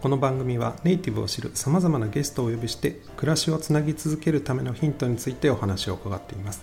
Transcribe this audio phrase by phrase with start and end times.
[0.00, 6.62] この番組はネイティブを知るさまざまなゲストをお呼びして暮らしをつなぎ続けるためのヒントについてお話を伺っています、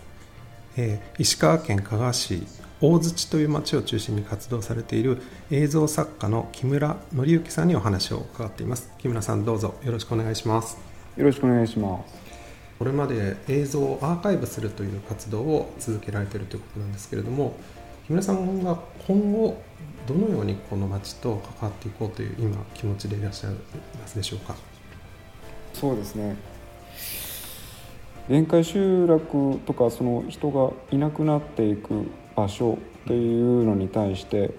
[0.78, 2.48] えー石川県加賀市
[2.80, 5.22] 大槌という町を中心に活動されている
[5.52, 8.90] 映像作家の木村紀之さんにお話を伺っています。
[9.00, 10.78] 木村さんどうぞよろしくお願いします。
[11.18, 12.14] よろしくお願いします。
[12.80, 17.56] これまで映像をアーカイブするという活動を続けられているということなんですけれども
[18.06, 18.78] 木村さんが
[19.08, 19.60] 今後
[20.06, 23.54] どのようにこの町と関わっていこうという今気持ちでいらっしゃい
[24.00, 24.56] ますでしょうか？
[25.74, 26.36] そうですね。
[28.30, 34.52] 限界集落とかその人がいなくなっていく場所っていうのに対して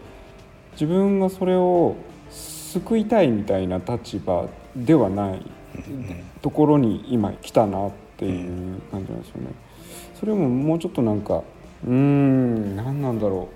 [0.73, 1.95] 自分がそれを
[2.31, 5.43] 救いたいみたいな立場ではない
[6.43, 9.51] ところに今来たなっていう感じなんですよね。
[10.19, 11.45] それももうちょっとなんか
[11.87, 13.49] うーん何なんだろ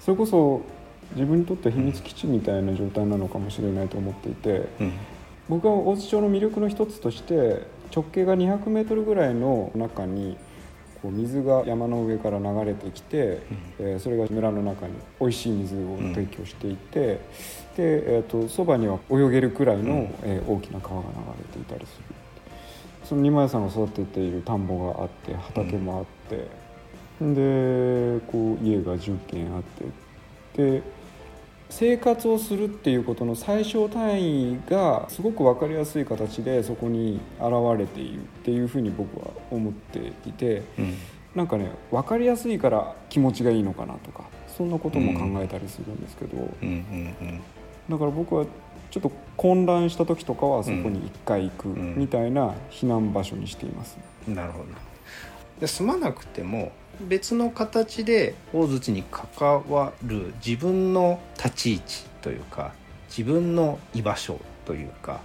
[0.00, 0.02] う。
[0.02, 0.62] それこそ
[1.14, 4.68] 自分にとって秘密基地みたいな状態なのかもしれないと思っていて。
[4.80, 4.92] うん。
[5.48, 7.62] 僕は大津町の魅力の一つとして
[7.94, 10.36] 直径が200メートルぐらいの中に
[11.00, 13.42] こう水が山の上から流れてきて、
[13.78, 22.04] えーそれが村の中に美味しい水を提供していて、で、えー、とそばには泳げるくらいの、えー大きな川が流れていたりする。
[23.04, 26.48] その二枚さんが育てている田んぼがあって畑もあって、
[27.20, 29.62] でこう家が10軒あっ
[30.54, 30.72] て。
[30.72, 30.82] で
[31.68, 40.62] 生活をするっていうことの最小単位がすごく分かりやすい形でそこに現れているっていうふうに僕は思っていて。
[40.78, 40.94] うん。
[41.34, 44.24] なんかね分かりやすいから気持ちがいいのかなとか
[44.56, 46.68] そんなことも考えたりするんですけど、うん。
[46.68, 47.42] うん。
[47.90, 48.46] だから僕は
[48.90, 51.94] ちょっと混乱した時とかはそこに一回行くん。
[51.96, 53.98] みたいな避難場所にしています。
[54.28, 54.64] うんなるほど。
[55.60, 62.72] で住まなくても別の形で大槌に関わる自分の立ち位置というか
[63.08, 65.20] 自分の居場所というか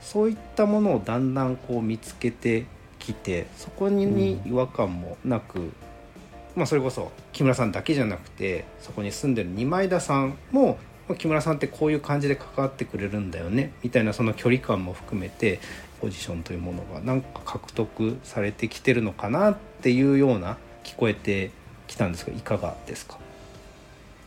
[0.00, 2.66] そういったものをだんだんこう見つけて
[2.98, 5.72] きてそこに違和感もなく、
[6.56, 15.60] まあ、それこそ木村さんだけじゃなくてそこに住んでる二枚田さんもまあ木村さんってこういう感じで関わってくれるんだよねみたいなその距離感も含めて
[16.00, 21.50] ポジションというものがなんか獲得されてきてるのかなっていうような聞こえて
[21.86, 23.18] きたんですがいかがですか？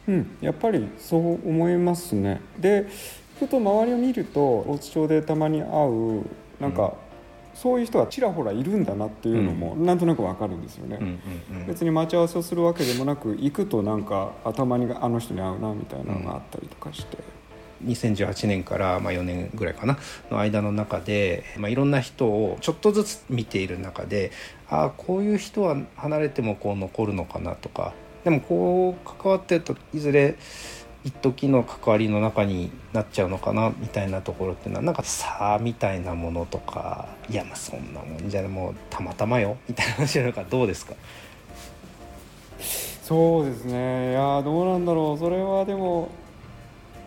[0.08, 2.42] うん、やっぱりそう思いますね。
[2.60, 2.88] で
[3.40, 6.26] ふと周りを見ると大津町でたまに会う
[6.60, 6.94] なんか、
[7.56, 11.20] そういう人がちらほらいるんだなっていうのもなんとなくわかるんですよね、うん
[11.54, 11.68] うんうん。
[11.68, 17.18] 別に待ち合わせをするわけでもなく行くとなんか頭にあの人に会うなみたいなのがあったりとかして、
[17.86, 19.98] 2018年からまあ4年ぐらいかな
[20.30, 24.32] の間の中で、まあ、いろんな人をちょっとずつ見ている中で
[24.70, 27.94] ああこういう人は離れてもこう残るのかなとか
[28.24, 30.36] でもこう関わってるといずれ
[31.04, 40.94] 一時の関わりの中になっちゃうのかなみたいなところっていうのはなんか差みたいなものとかいやまあそんなもんじゃもうたまたまよみたいな話なんかどうですか？
[43.04, 44.12] そうですね。
[44.12, 45.18] いやどうなんだろう。
[45.18, 46.10] それはでも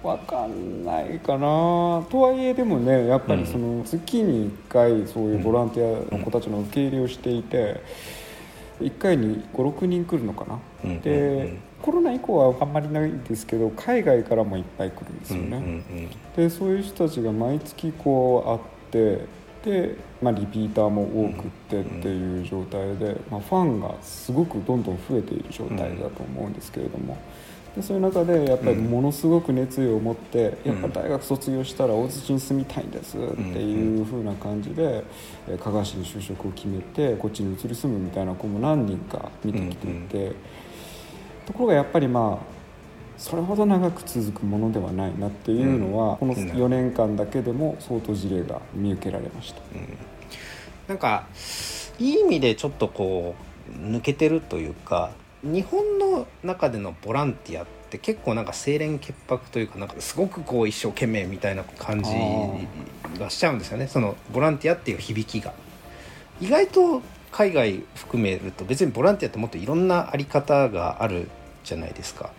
[0.04, 1.38] わかんないかな
[2.10, 7.80] とはいえでもねやっぱりその月に1回そういうボランティアの子たちの受け入れをしていて
[8.80, 15.82] 1回に56人来るのかな、でんコロナ以降はあんまりないんですけど海外からもいっぱい来るんですよね、
[16.34, 18.60] でそういう人たちが毎月こ
[18.90, 19.26] う会って
[19.64, 27.18] で、まあ、リピーターも多くってっていう状態で、まあ、ファンがすごくどんどん増えている状態だと思うんですけれども。
[27.76, 30.80] でそういう中でやっぱりものすごく熱意を持って、うん。
[30.82, 33.24] やっぱ大学卒業したら大津に住みたいんですって
[33.60, 35.04] いう風な感じで、
[35.48, 40.32] えー加賀市に就職を決めてこっちに移り住むみたいな子も何人か見てきていて、
[41.46, 42.54] ところがやっぱりまあ
[43.16, 46.38] それほど長く続くものではないなっていうのは、このうん。
[46.38, 49.62] 4年間だけでも相当事例が見受けられました。
[50.88, 51.26] なんか
[51.98, 53.34] いい意味でちょっとこ
[53.70, 55.12] う抜けてるというか
[55.44, 62.10] 日本の中でのボランティアって結構なんか清廉潔白というかなんかすごくこう一生懸命みたいな感じ
[63.18, 65.52] がしちゃうんですよねそのボランティアっていう響きが。
[66.40, 71.28] 意外と海外含めると別にボランティアってもっといろんなあり方がある
[71.62, 72.30] じゃないですか。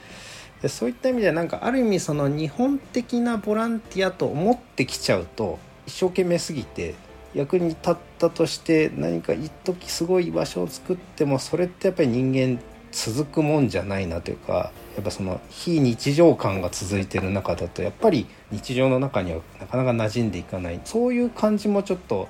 [0.61, 6.95] でそういった意味ではなんかある意味その日本的なボランティアと思ってきちゃうと一生懸命すぎて
[7.33, 12.59] 役に立ったとして何か一時すごい場所を作ってもそれってやっぱり人間
[12.97, 20.79] 続くもんじゃないなというかやっぱその非日常感が続いてる中だとやっぱり日常の中にはなかなか馴染んでいかない。
[20.85, 22.29] そういう感じもちょっと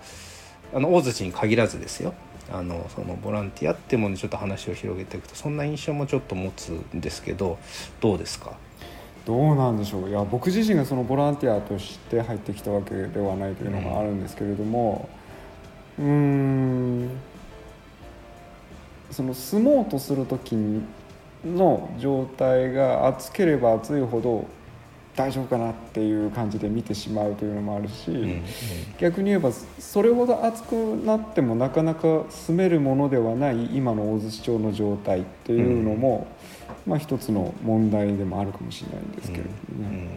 [0.74, 2.16] あの大槌に限らずですよ。
[2.52, 7.58] あのそのボランティアっていうものにちょっと話を広げていくとそんな印象もちょっと持つんですけど
[8.02, 8.54] どうですか？
[9.26, 15.10] どうなんでしょういや僕自身がそのボランティアとして入ってきたわけではないというのがあるんですけれども
[15.98, 17.10] うーん
[19.12, 20.56] その住もうとする時
[21.46, 24.48] の状態が暑ければ暑いほど
[25.16, 28.44] 大丈夫かなっていう感じで見てしまうというのもあるし、うん
[28.98, 36.28] 逆に言えばそれほど暑くなってもなかなか住めるものではない今の大槌町の状態っていうのも、
[36.86, 39.50] まあ一つの問題でもあるかもしれないんですけれど
[39.84, 39.90] も。
[39.90, 40.08] ね。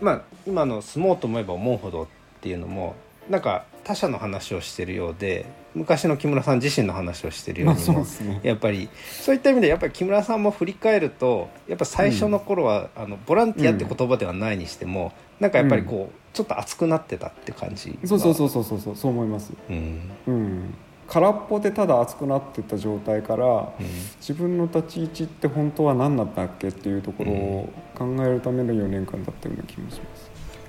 [0.00, 2.06] まあ今の住もうと思えば思うほどっ
[2.40, 2.94] ていうのも
[3.28, 8.40] なんか他者の話をしてるようで昔の木村さん自身の話をしてるうんまあようにもそうですね。
[8.42, 8.90] やっぱり
[9.22, 19.54] そういった意味でやっぱり木村さんも振り返るとやっぱ最初の頃は、あのボランティアって言葉ではないにしても、なんかやっぱりこう、ちょっと熱くなってたって感じそうそうそううそうそうそうそう思います。
[19.70, 20.74] うん、うん。
[21.06, 23.72] 空っぽでただ熱くなってた状態から
[24.20, 30.27] 自分の立ち位置って本当は何だったっけっていうところを考えるための4年間だったような気もします。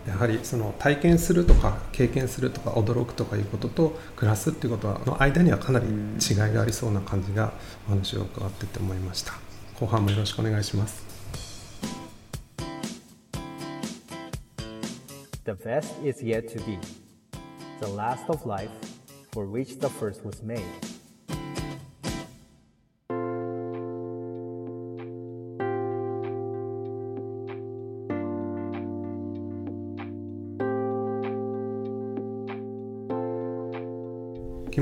[0.09, 7.53] やはりその体験するとか経験するとか驚くとかいうことと暮らすっていうことはの間にはかなり違いがありそうな感じが
[7.88, 9.33] お話を伺ってて思いました
[9.79, 11.07] 後半もよろしくお願いします
[15.45, 16.77] The best is yet to be.
[17.79, 18.69] The last of life
[19.31, 20.88] for which the first was made.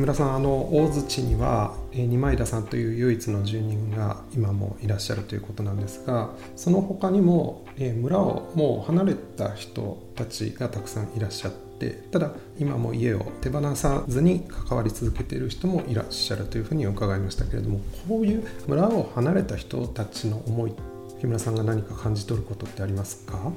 [0.07, 20.73] 村さんあの大槌にはえー二枚田さんという唯一の住人が今もいらっしゃるということなんですがその他にも、えー村をもう離れた人たちがたくさんいらっしゃってただ今も家を手放さずに関わり続けている人もいらっしゃるというふうに伺いましたけれどもこういう村を離れた人たちの思い
[21.19, 23.51] 木村さんが何か感じ取ることってありますか？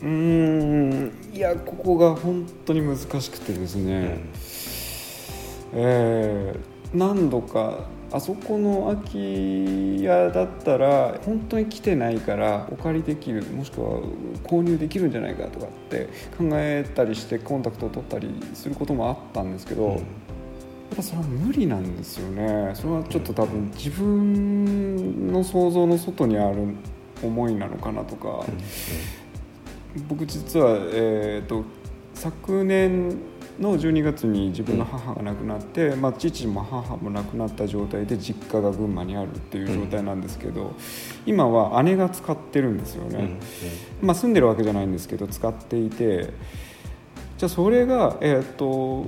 [0.00, 4.20] うーんいやここが本当に難しくてですね、
[5.74, 14.00] えー何度かあそこの空き家だったら本当に来てないからお借りできるもしくは
[14.44, 19.98] 購入できるんじゃないかとかって考えたりしてコンタクトを取ったりすることもあったんですけど、やっ
[20.96, 22.70] ぱそれは無理なんですよね。
[22.74, 26.74] それはちょっと多分自分の想像の外にある
[27.22, 28.46] 思いなのかなとか、
[30.08, 31.64] 僕実は、えー、と
[32.14, 33.18] 昨年
[33.60, 40.74] の12月に自分の母が亡くなって、まあ、父も母も亡くなった状態で実家が群馬にあるっていう状態なんですけど、
[41.26, 43.38] 今は姉が使ってるんですよね、
[44.00, 46.32] まあ、住んでるわけじゃないんですけど使っていて
[47.36, 49.06] じゃあそれがえっ、と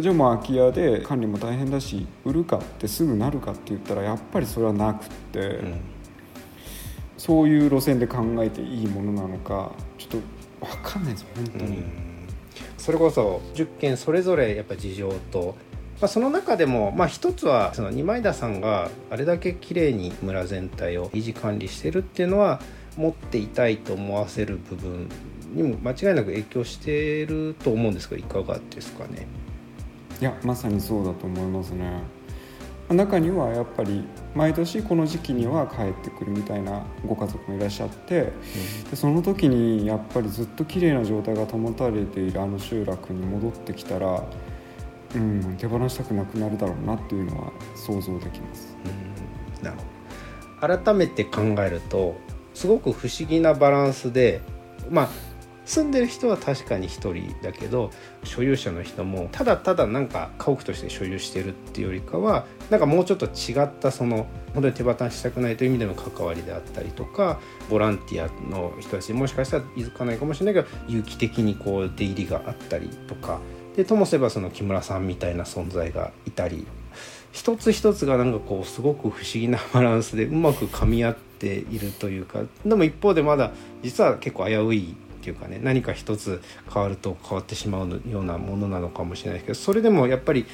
[0.00, 5.60] じゃあもう空き家で管理も大変だし売るかってすぐなるかって言ったらやっぱりそれはなくって、
[7.18, 10.20] そういう路線で考えていいものなのかちょっ
[10.60, 12.11] と分かんないです本当に。
[12.82, 15.54] それこそ10件それぞれやっぱ事情と、
[16.00, 22.60] まあ、その中でも、まあ、一つはその二枚田さんがあれだけ綺麗に村全体を維持管理してるっていうのは
[22.96, 25.08] 持っていたいと思わせる部分
[25.52, 29.28] にも間違いなく影響していると思うんですがいかがですかね。
[30.20, 32.02] いやまさにそうだと思いますね
[32.94, 38.32] 中にはやっぱり毎年この時期には帰ってくるみたいなご家族もいらっしゃって
[38.90, 44.24] でその時にやっぱりずっと綺麗な状態が保たれているあの集落に戻ってきたら、
[45.14, 48.76] うん、手放したくなくなるだろうなっていうのは想像できます。
[49.62, 49.82] なるほ
[50.66, 50.78] ど。
[50.82, 52.16] 改めて考えると
[52.54, 54.40] すごく不思議なバランスで
[54.90, 55.08] まあ
[55.64, 57.90] 住んでる人は確かに一人だけど
[58.24, 67.40] 所有者の人もただただなんか家屋として所有してるっていうよりかはなんかもうちょっと違ったその本当に手放したくないという意味での関わりであったりとか
[67.70, 73.40] ボランティアの人たちもしかしたら気づかないかもしれないけど有機的にこう出入りがあったりとか
[73.76, 76.66] でともすればその木村さんみたいな存在がいたり
[77.32, 83.52] 一つ一つがなんかこうすごく不思議なバランスでうまく噛み合っているというかでも一方でまだ
[83.82, 86.42] 実は結構危ういっていうかね何か一つ
[86.74, 90.44] 変わると変わってしまうようなものなのかもしれないですけどそれでもやっぱり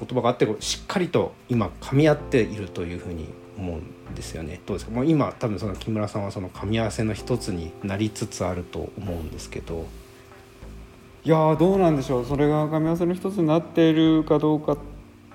[0.00, 3.76] 言葉があってしっかりと今噛み合っているというふうに思う
[4.10, 4.60] んですよね。
[4.66, 4.92] どうですか？
[4.92, 9.86] もう今多分その木村さんはその噛み合わせの一つになりつつあると思うんですけど。
[11.24, 12.24] いやーどうなんでしょう。
[12.24, 14.76] それが噛み合わせの一つになっているかどうか。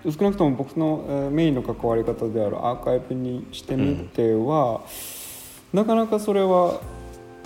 [0.06, 4.82] 少なくとも僕の、えーメインの関わり方であるアーカイブにしてみては、
[5.74, 6.82] なかなかそれは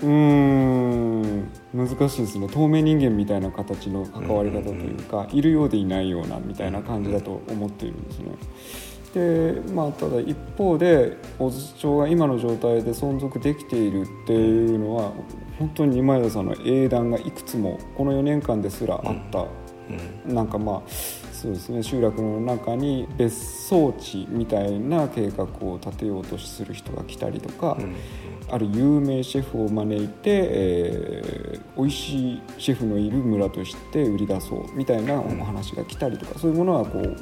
[0.03, 2.47] うーん難しいですね。
[2.47, 8.31] 透明人間みたいな形の関わり方というか、いるようでいないようなみたいな感じだと思っているんですね。
[9.13, 15.13] でまあ、ただ一方で小津町が今の状態で存続できているっていうのは
[15.57, 19.47] 本当に二前田さんの英断がいくつもこの4年間ですらあった、
[20.31, 20.89] なんかまあ
[21.38, 21.84] そうですね。
[21.84, 27.77] 集落の中に別荘地みたいな計画を立てようとする人が来たりとか、
[28.50, 37.15] ある有名シェフを招いて、えー、美味しいシェフのいる村として売り出そうみたいなお話が来たりとか、そういうものはこう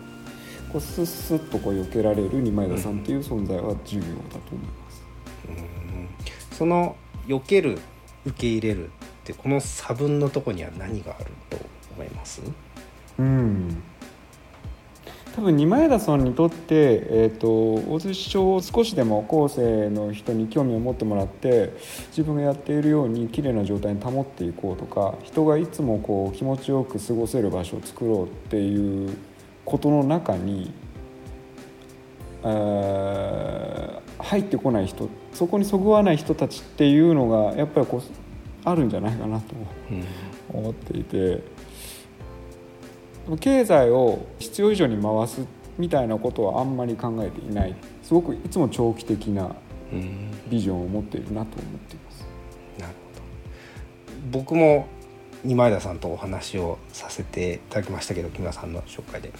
[0.71, 5.03] こうスッスッとこう避けられる二前田さんっていう存在は重要だと思います。
[6.57, 6.95] その
[7.27, 7.79] 避ける
[8.25, 8.89] 受け入れるっ
[9.25, 11.57] てこの差分のとこには何があると
[11.95, 12.41] 思います？
[13.19, 13.83] うん
[15.35, 17.47] 多分二前田さんにとって、えー、と
[17.91, 21.73] 大津市長を少しでも後世の人に興味を持ってもらって
[22.11, 29.17] 自分がやっているように綺麗な状態に保っていこうとか人がいつもこう気持ちよく過ごせる場所を作ろうっていう
[29.65, 30.71] ことの中に、
[32.43, 38.01] 入ってこない人そこにそぐわない人たちっていうのがやっぱりこう
[38.63, 39.55] あるんじゃないかなと
[40.53, 41.55] 思っていて。
[43.39, 45.45] 経済を必要以上に回す
[45.77, 47.75] みたいなことはあんまり考えていない。
[48.03, 49.55] すごくいつも長期的な
[49.91, 50.31] うん。
[50.49, 52.25] ビジョンを持っているなと思っています。
[52.79, 54.39] なるほど。
[54.39, 54.87] 僕も
[55.43, 59.31] 二前田さんとお話をさせていただきましたけど木村さんの紹介で。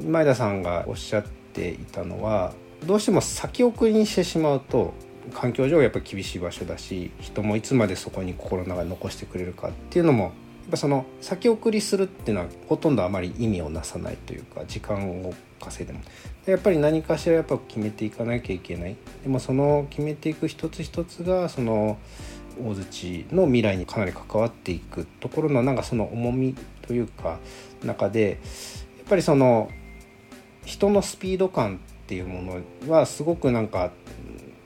[0.00, 2.52] 二前田さんがおっしゃっていたのは
[2.86, 4.92] どうしても先送りにしてしまうと
[5.32, 10.30] 環境上やっぱり厳しい場所だし人もいつまでそこに心の中に残してくれるかっていうのもや
[10.68, 16.00] っぱその先送りするっていうのはほとんどあまり意味をなさないというか時間を稼いでも。
[16.46, 18.96] やっぱり何かしらやっぱ決めていかなきゃいけない。
[19.22, 21.98] でもその決めていく一つ一つがその
[22.62, 27.38] 大槌の未来にかなり関わっていくところのなんかその重みというか
[27.82, 28.40] 中で
[28.98, 29.70] やっぱりその
[30.64, 33.90] 人のスピード感っていうものはすごくなんか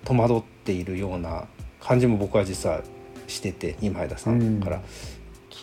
[0.05, 1.47] 戸惑っているような
[1.81, 2.83] 感じも僕は実は
[3.27, 4.83] してて二前田さんから、木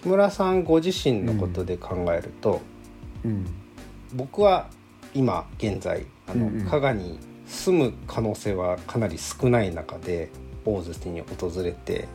[0.05, 2.61] 村さんご自身のことで考えると、
[3.23, 3.45] うん
[4.13, 4.67] 僕は
[5.13, 10.29] 今現在あの、うんうん加賀に住む可能性はかなり少ない中で
[10.65, 12.07] 大槌に訪れて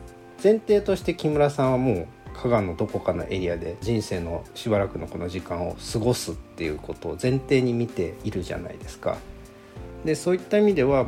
[0.43, 9.17] 前提として木村さんはもう加賀のどこかのエリアで人生のしばらくのこの時間を過ごすっていうことを前提に見ているじゃないですか。
[10.03, 11.07] でそういった意味では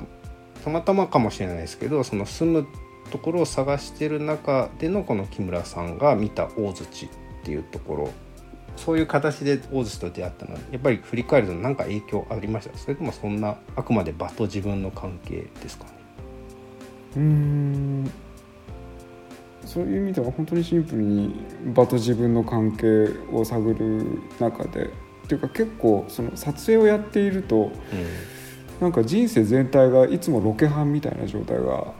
[0.63, 2.67] たまたまかもしれないですけどその住む
[3.13, 7.09] ところを探してる中でのこの木村さんが見た大槌っ
[7.43, 8.09] ていうところ
[8.75, 12.75] そういう形で大槌と出会ったのはやっぱり振り返ると何か影響ありました？
[12.75, 15.85] それともそんなあくまで場と自分の関係ですか？
[15.85, 15.91] ね
[17.17, 18.11] うーん。
[19.63, 21.35] そういう意味では本当にシンプルに
[21.75, 24.89] 場と自分の関係を探る中でっ
[25.27, 27.71] ていうか結構その撮影をやっていると
[28.81, 31.93] なんか人生全体がいつもロケハンみたいな状態が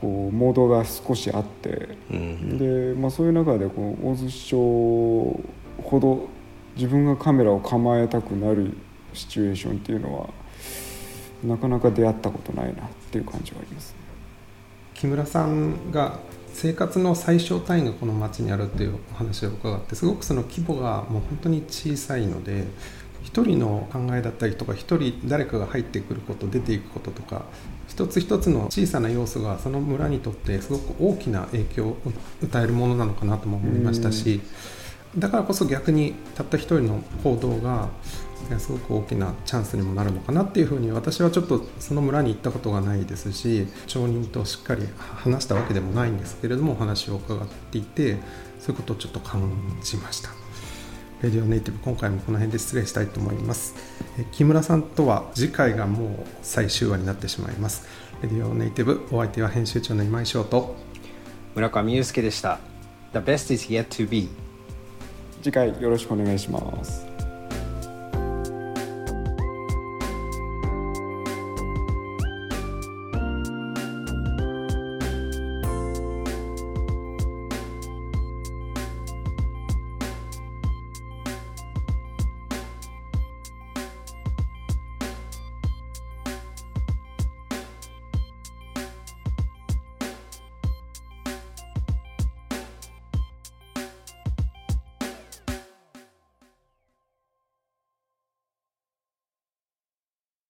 [0.00, 6.26] こうモードが少しあってうんで、まあ、そういう中でこう大津市長ほど
[6.76, 8.72] 自分がカメラを構えたくなる
[9.12, 10.30] シチュエーションっていうのは
[11.44, 13.98] なかなか出会ったことないなっていう感じはありますね。
[14.94, 16.18] 木村さんが
[16.54, 22.64] 生活の最小単位がこの町にあるっていうお話を伺ってすごくその規模がもう本当に小さいので
[23.22, 27.44] 一人の考えだったりとか一人誰かが入ってくること出ていくこととか
[27.90, 31.96] 一つ一つの小さな要素がその村にとってすごく大きな影響を
[32.42, 34.40] 与えるものなのかなとも思いましたし
[35.18, 37.88] だからこそ逆にたった一人の行動が
[38.58, 48.18] すごく大きなチャンスにもなるのかなっていうふうに私はちょっとその村に行ったことがないですし町人としっかり話したわけでもないんですけれどもお話を伺っていて
[48.60, 49.50] そういうことをちょっと感
[49.82, 50.30] じました。
[51.22, 53.74] レディオネイティブ今回もこの辺で失礼したいと思います。
[54.18, 57.86] え木村さんとは次回がもう最終話になってしまいます。
[58.22, 60.76] レディオネイティブお相手は編集長の今井翔と。
[61.54, 62.58] 村上祐介でした。
[63.12, 64.28] The best is yet to be
[65.42, 67.09] 次回よろしくお願いします。